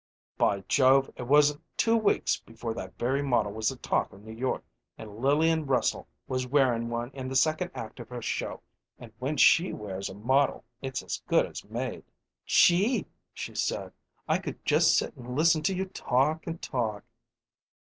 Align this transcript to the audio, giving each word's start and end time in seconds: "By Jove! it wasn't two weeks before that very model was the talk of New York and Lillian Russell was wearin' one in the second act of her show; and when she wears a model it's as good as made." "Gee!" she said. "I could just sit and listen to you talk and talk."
"By 0.35 0.61
Jove! 0.61 1.11
it 1.15 1.27
wasn't 1.27 1.61
two 1.77 1.95
weeks 1.95 2.35
before 2.39 2.73
that 2.73 2.97
very 2.97 3.21
model 3.21 3.51
was 3.53 3.69
the 3.69 3.75
talk 3.75 4.11
of 4.11 4.23
New 4.23 4.33
York 4.33 4.63
and 4.97 5.17
Lillian 5.19 5.67
Russell 5.67 6.07
was 6.27 6.47
wearin' 6.47 6.89
one 6.89 7.11
in 7.11 7.27
the 7.29 7.35
second 7.35 7.69
act 7.75 7.99
of 7.99 8.09
her 8.09 8.19
show; 8.19 8.61
and 8.97 9.13
when 9.19 9.37
she 9.37 9.73
wears 9.73 10.09
a 10.09 10.15
model 10.15 10.63
it's 10.81 11.03
as 11.03 11.21
good 11.27 11.45
as 11.45 11.63
made." 11.65 12.03
"Gee!" 12.47 13.05
she 13.31 13.53
said. 13.53 13.93
"I 14.27 14.39
could 14.39 14.65
just 14.65 14.97
sit 14.97 15.15
and 15.15 15.35
listen 15.35 15.61
to 15.61 15.75
you 15.75 15.85
talk 15.85 16.47
and 16.47 16.59
talk." 16.59 17.03